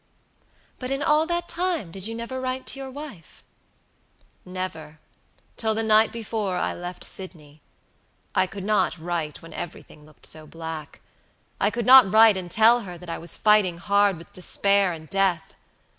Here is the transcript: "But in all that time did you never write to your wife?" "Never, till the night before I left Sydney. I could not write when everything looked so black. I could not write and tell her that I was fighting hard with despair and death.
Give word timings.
"But 0.79 0.89
in 0.89 1.03
all 1.03 1.27
that 1.27 1.47
time 1.47 1.91
did 1.91 2.07
you 2.07 2.15
never 2.15 2.41
write 2.41 2.65
to 2.65 2.79
your 2.79 2.89
wife?" 2.89 3.43
"Never, 4.43 4.99
till 5.57 5.75
the 5.75 5.83
night 5.83 6.11
before 6.11 6.57
I 6.57 6.73
left 6.73 7.03
Sydney. 7.03 7.61
I 8.33 8.47
could 8.47 8.63
not 8.63 8.97
write 8.97 9.43
when 9.43 9.53
everything 9.53 10.03
looked 10.03 10.25
so 10.25 10.47
black. 10.47 11.01
I 11.59 11.69
could 11.69 11.85
not 11.85 12.11
write 12.11 12.35
and 12.35 12.49
tell 12.49 12.79
her 12.79 12.97
that 12.97 13.11
I 13.11 13.19
was 13.19 13.37
fighting 13.37 13.77
hard 13.77 14.17
with 14.17 14.33
despair 14.33 14.91
and 14.91 15.07
death. 15.07 15.53